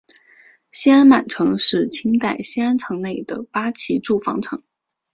[0.71, 4.63] 西安满城是清代西安城内的八旗驻防城。